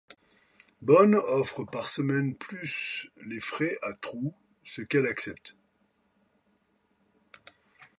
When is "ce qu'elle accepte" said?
4.63-5.55